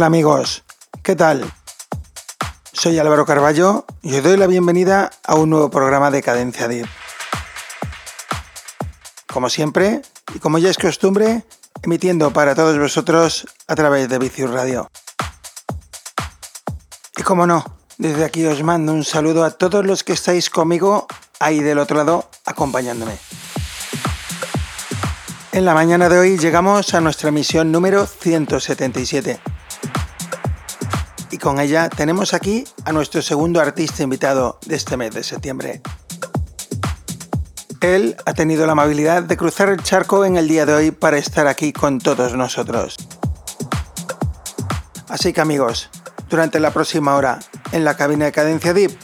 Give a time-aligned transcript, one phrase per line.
[0.00, 0.64] Hola amigos,
[1.02, 1.52] ¿qué tal?
[2.72, 6.86] Soy Álvaro Carballo y os doy la bienvenida a un nuevo programa de Cadencia Deep.
[9.30, 10.00] Como siempre,
[10.34, 11.44] y como ya es costumbre,
[11.82, 14.90] emitiendo para todos vosotros a través de Vicius Radio.
[17.18, 17.62] Y como no,
[17.98, 21.08] desde aquí os mando un saludo a todos los que estáis conmigo
[21.40, 23.18] ahí del otro lado acompañándome.
[25.52, 29.40] En la mañana de hoy llegamos a nuestra emisión número 177
[31.30, 35.80] y con ella tenemos aquí a nuestro segundo artista invitado de este mes de septiembre.
[37.80, 41.16] Él ha tenido la amabilidad de cruzar el charco en el día de hoy para
[41.16, 42.96] estar aquí con todos nosotros.
[45.08, 45.88] Así que amigos,
[46.28, 47.38] durante la próxima hora,
[47.72, 48.96] en la cabina de Cadencia Deep,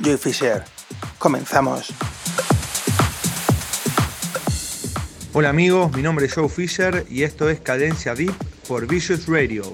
[0.00, 0.64] Joy Fisher.
[1.18, 1.92] Comenzamos.
[5.32, 8.34] Hola amigos, mi nombre es Joe Fisher y esto es Cadencia Deep
[8.68, 9.64] por Vicious Radio.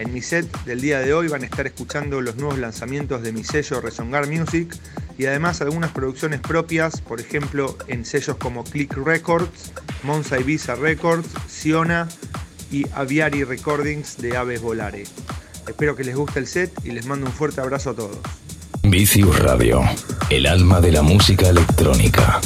[0.00, 3.32] En mi set del día de hoy van a estar escuchando los nuevos lanzamientos de
[3.32, 4.74] mi sello Resongar Music
[5.18, 11.28] y además algunas producciones propias, por ejemplo en sellos como Click Records, Monza Ibiza Records,
[11.46, 12.08] Siona
[12.72, 15.04] y Aviari Recordings de Aves Volare.
[15.68, 18.18] Espero que les guste el set y les mando un fuerte abrazo a todos.
[18.82, 19.82] Vicious Radio,
[20.30, 22.40] el alma de la música electrónica.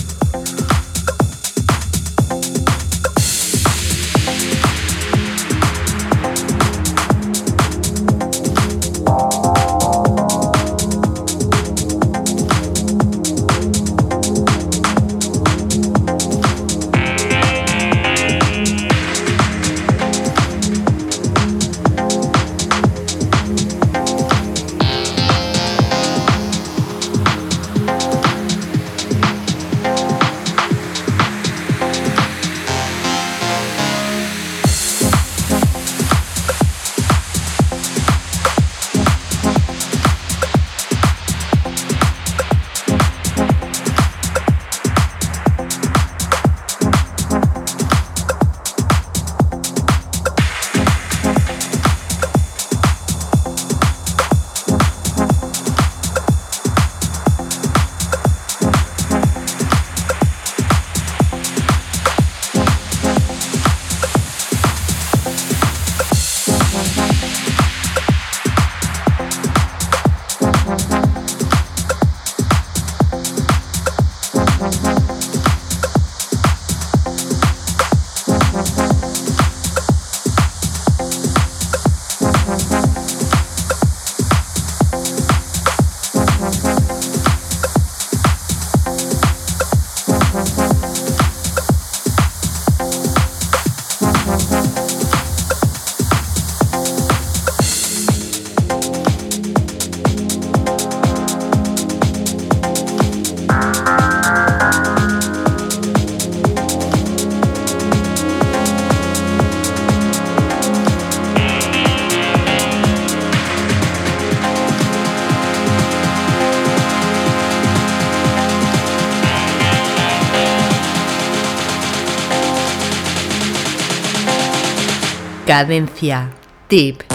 [125.54, 126.32] Cadencia.
[126.66, 127.13] Tip.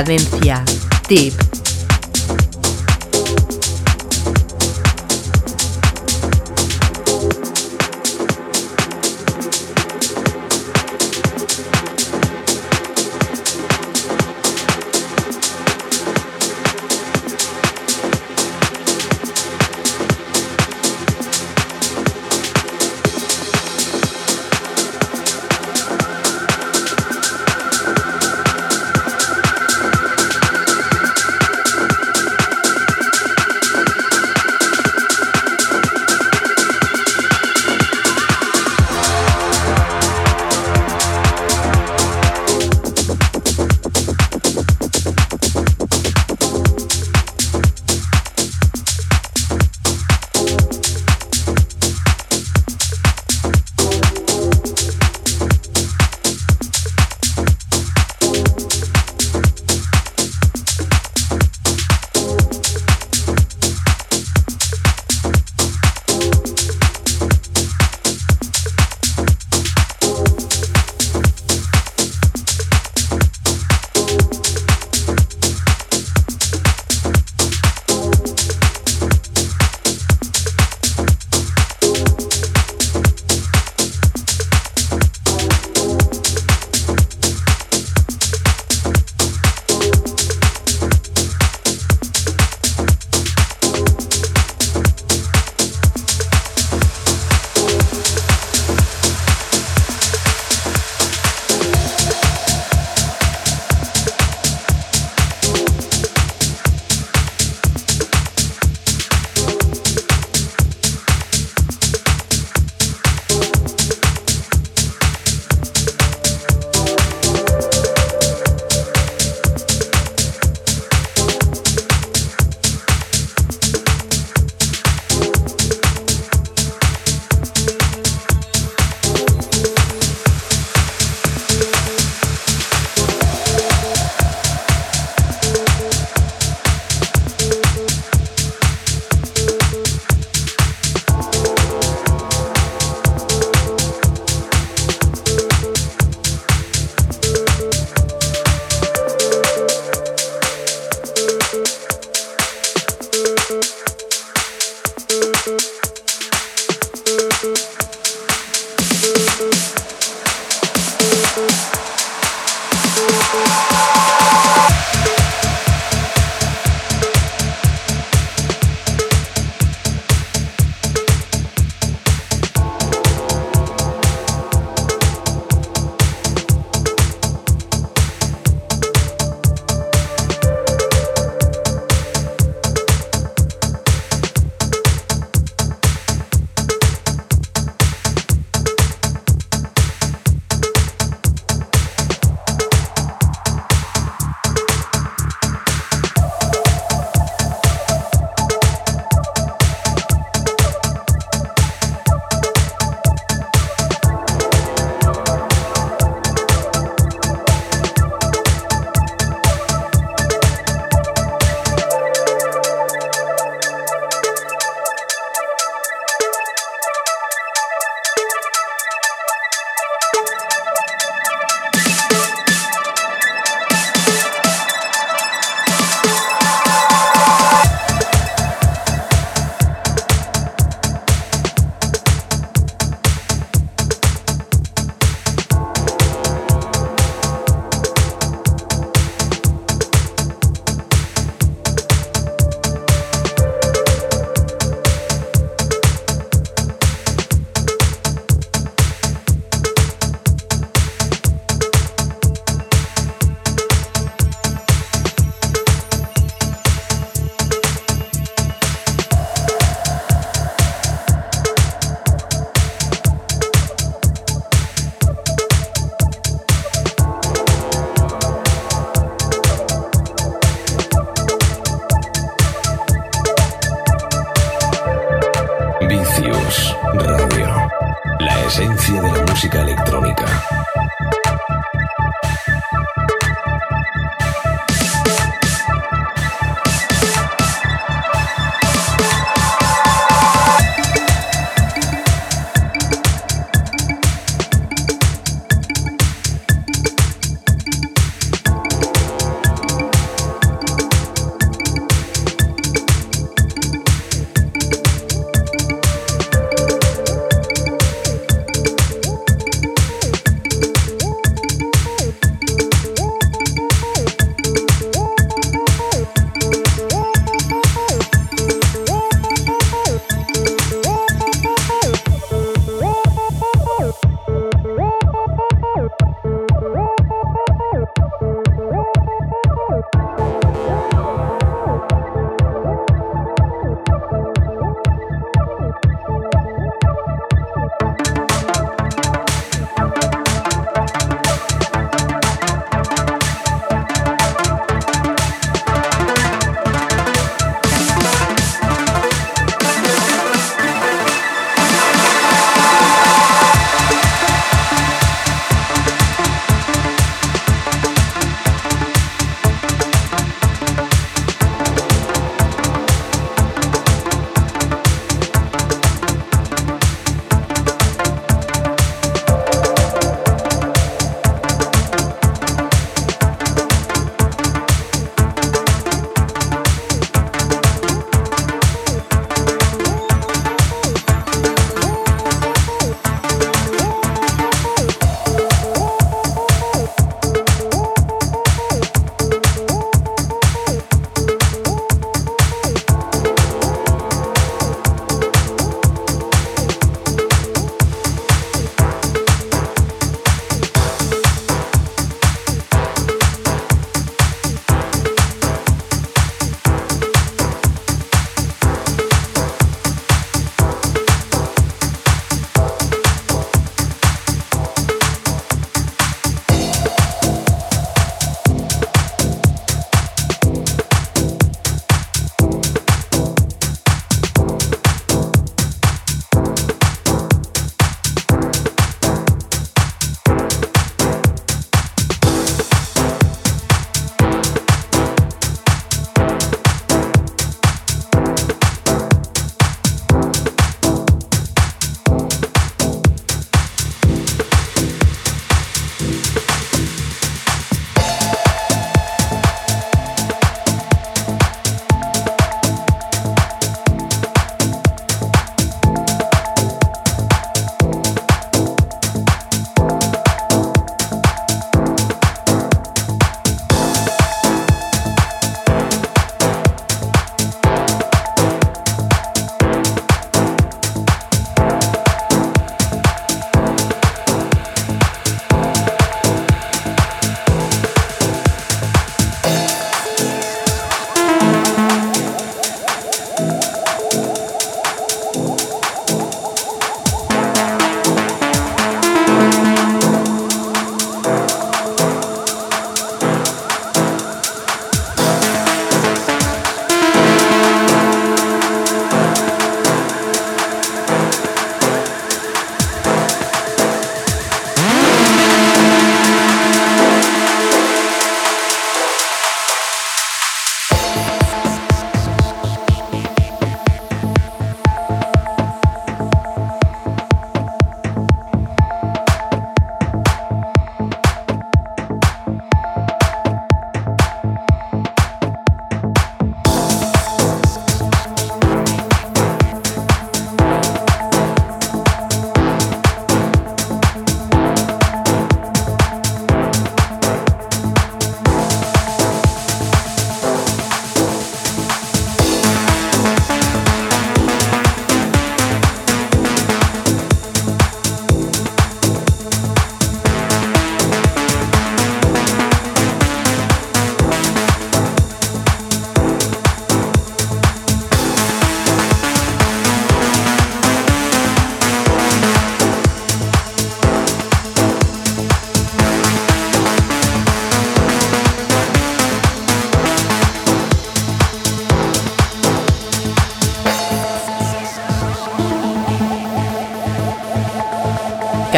[0.00, 0.64] Cadencia.
[1.06, 1.49] Tip.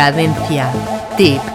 [0.03, 0.67] Cadencia.
[1.17, 1.52] Tip.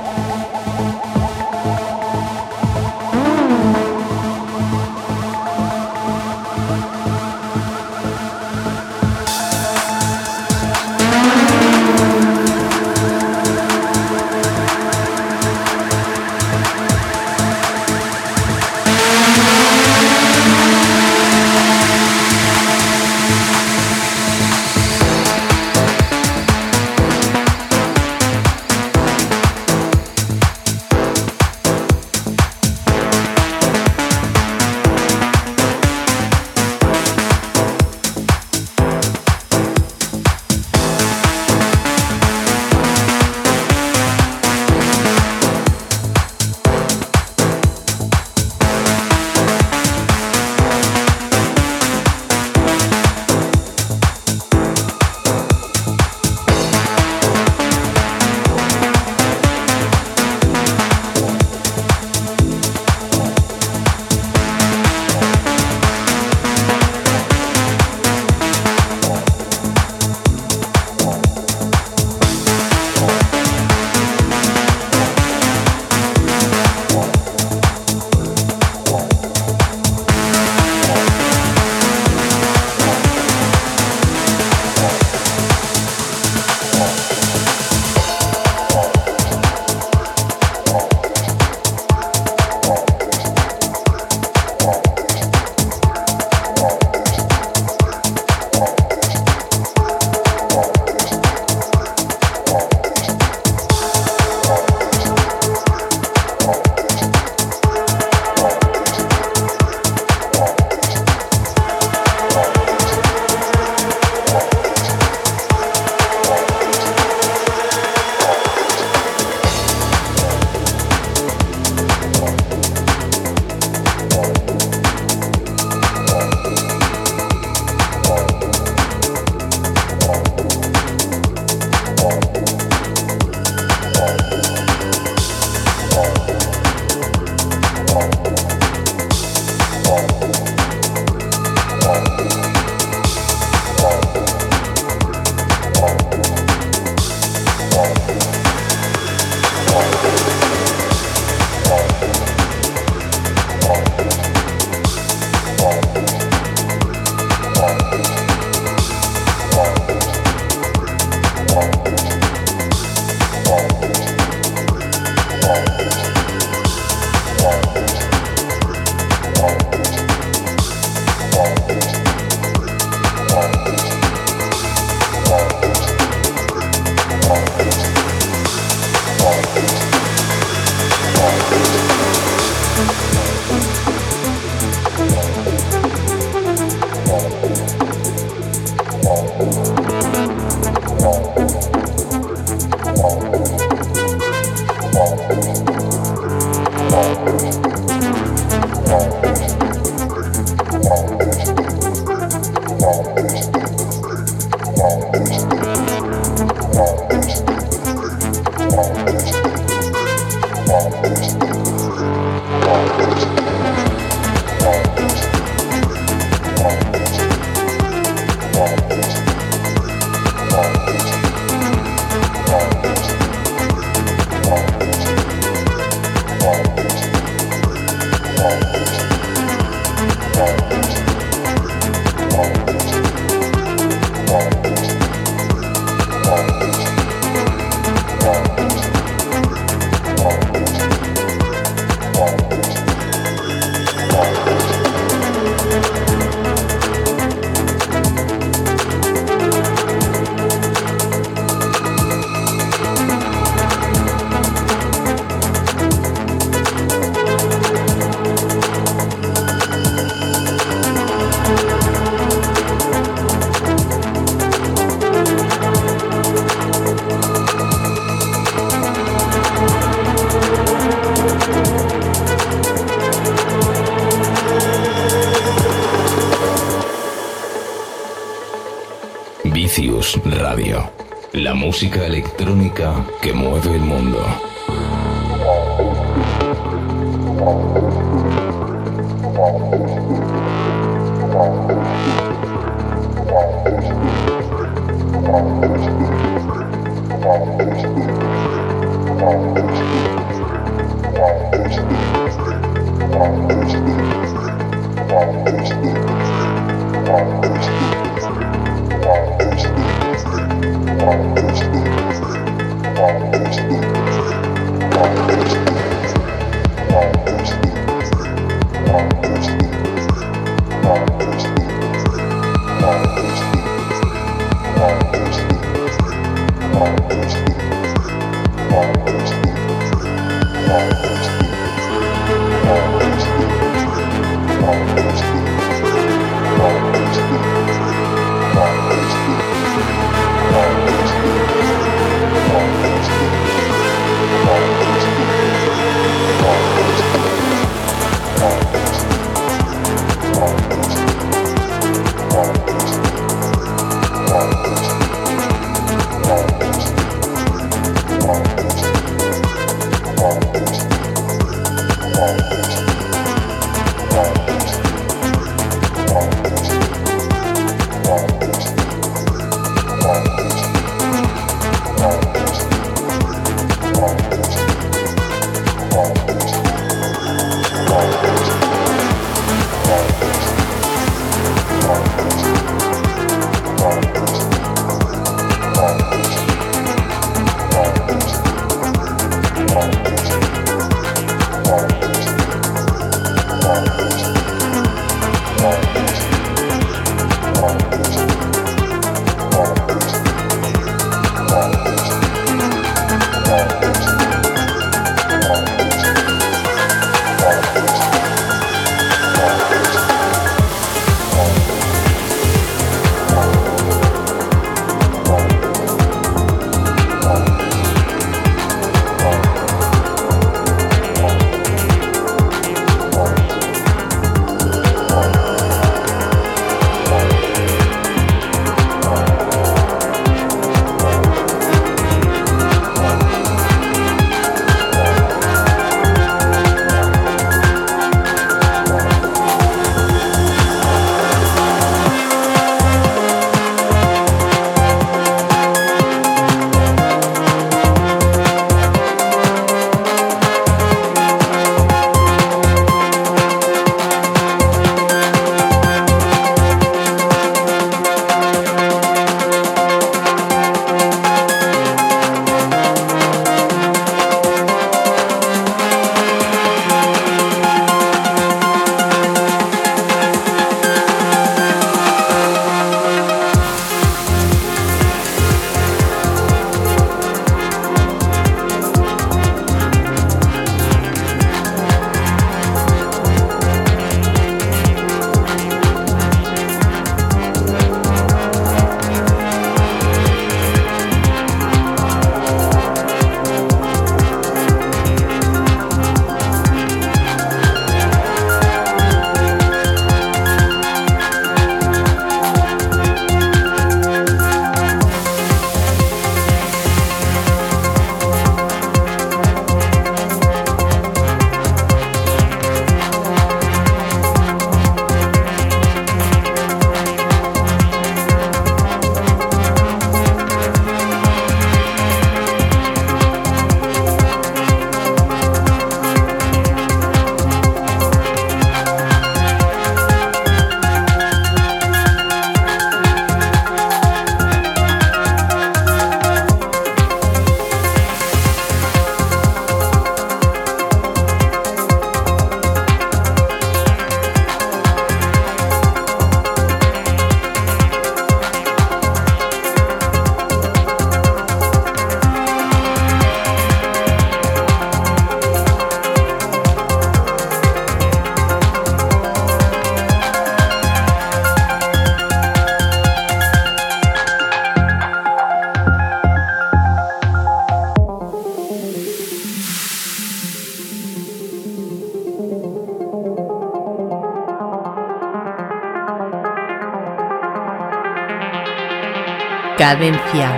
[579.78, 580.50] Cadencia.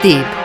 [0.00, 0.37] Tip.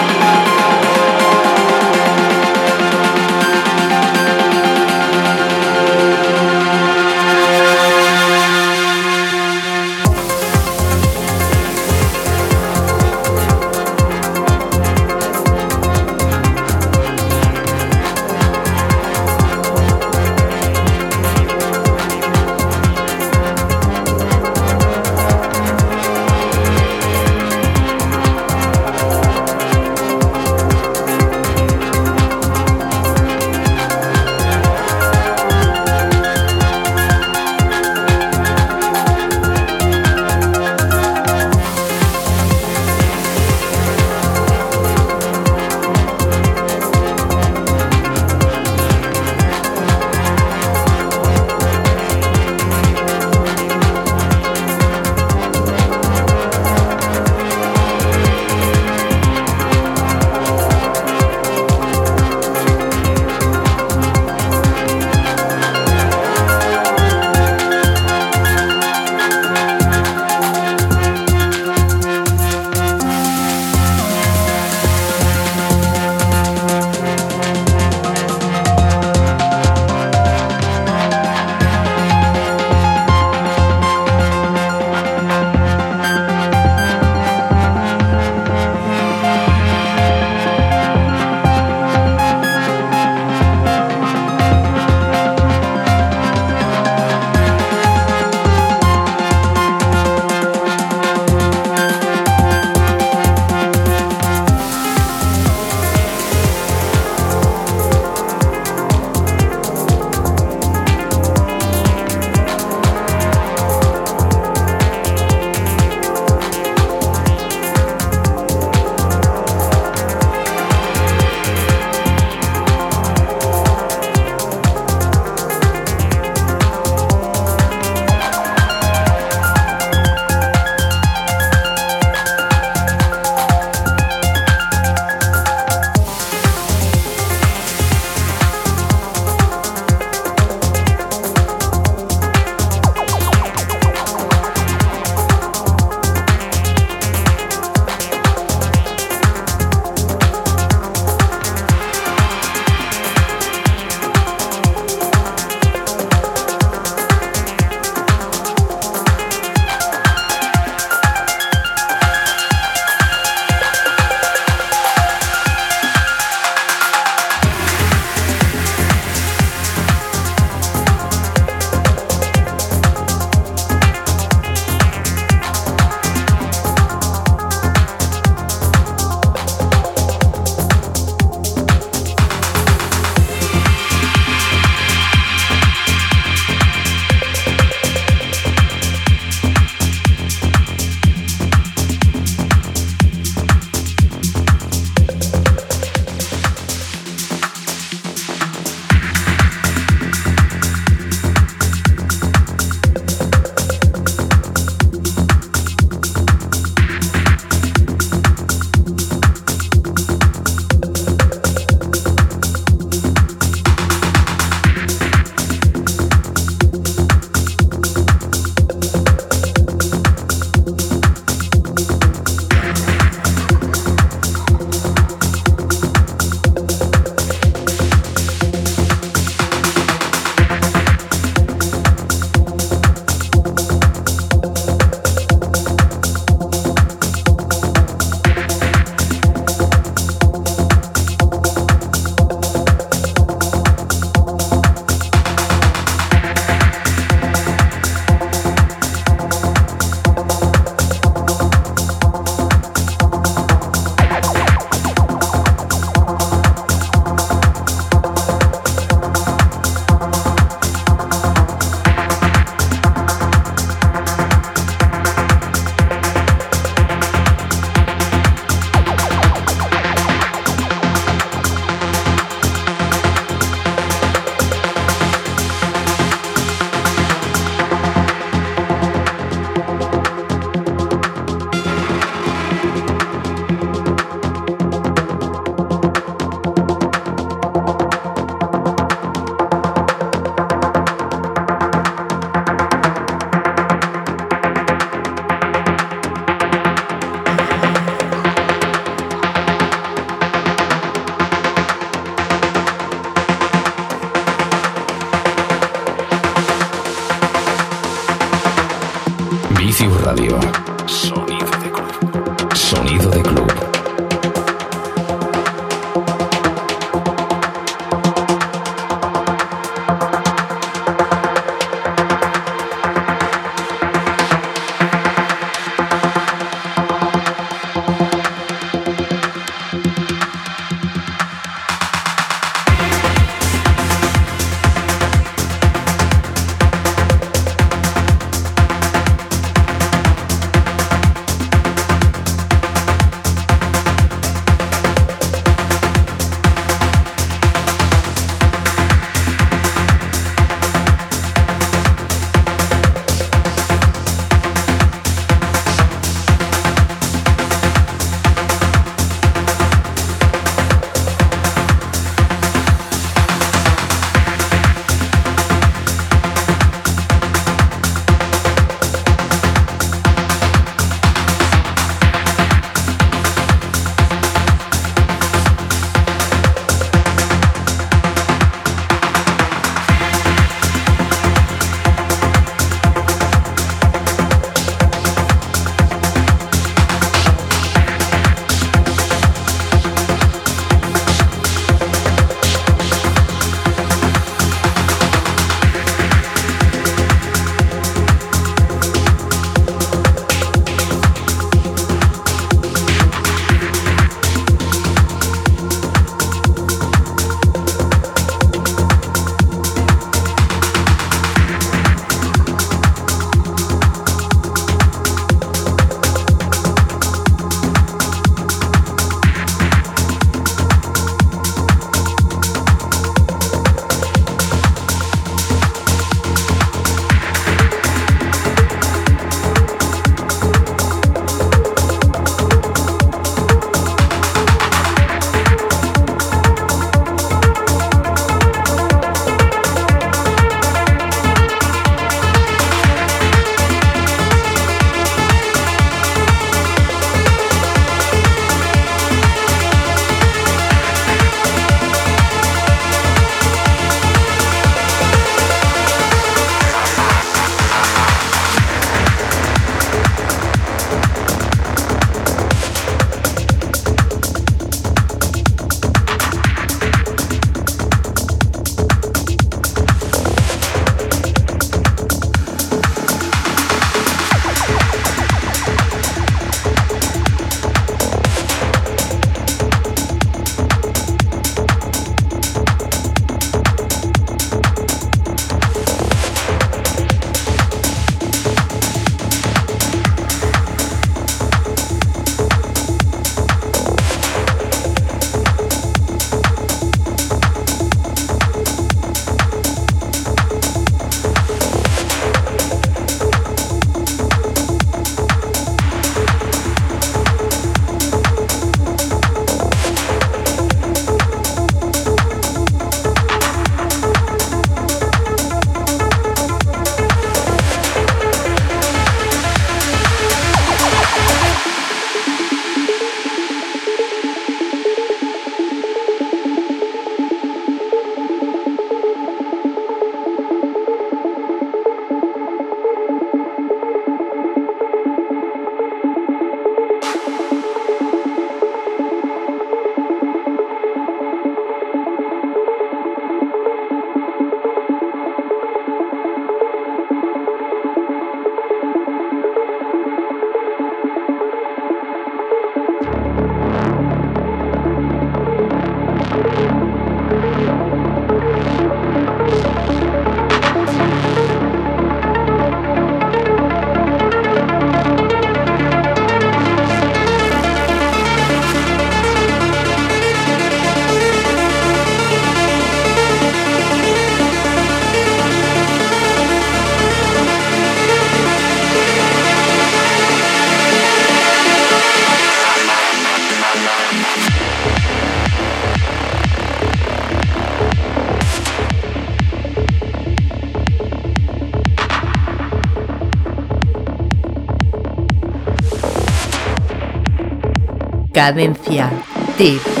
[598.31, 599.11] Cadencia.
[599.57, 600.00] Tip.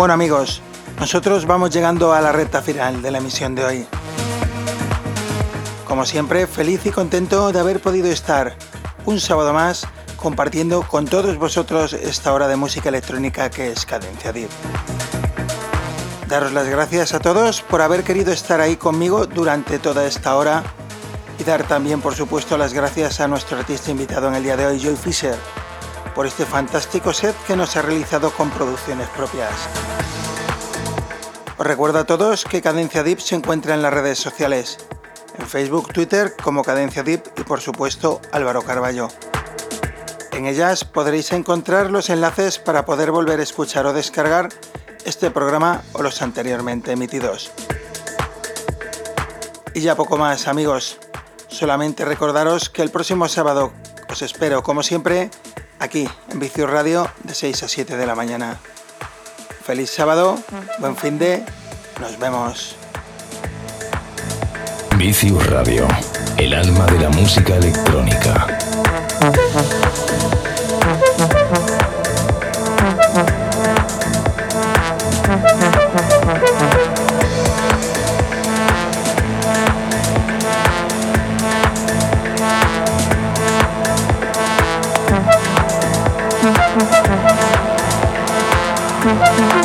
[0.00, 0.62] Bueno amigos,
[0.98, 3.86] nosotros vamos llegando a la recta final de la emisión de hoy.
[5.86, 8.56] Como siempre, feliz y contento de haber podido estar
[9.04, 9.86] un sábado más
[10.16, 14.48] compartiendo con todos vosotros esta hora de música electrónica que es Cadencia Deep.
[16.28, 20.62] Daros las gracias a todos por haber querido estar ahí conmigo durante toda esta hora
[21.38, 24.64] y dar también, por supuesto, las gracias a nuestro artista invitado en el día de
[24.64, 25.36] hoy, Joy Fisher,
[26.14, 29.52] por este fantástico set que nos ha realizado con producciones propias.
[31.58, 34.78] Os recuerdo a todos que Cadencia Deep se encuentra en las redes sociales,
[35.38, 39.08] en Facebook, Twitter como Cadencia Deep y por supuesto Álvaro Carballo.
[40.32, 44.48] En ellas podréis encontrar los enlaces para poder volver a escuchar o descargar
[45.04, 47.52] este programa o los anteriormente emitidos.
[49.74, 50.98] Y ya poco más amigos,
[51.48, 53.72] solamente recordaros que el próximo sábado
[54.10, 55.30] os espero como siempre
[55.78, 58.58] aquí en Vicio Radio de 6 a 7 de la mañana.
[59.64, 60.38] Feliz sábado,
[60.78, 61.44] buen fin de,
[62.00, 62.76] nos vemos.
[64.96, 65.86] Vicius Radio,
[66.36, 68.58] el alma de la música electrónica.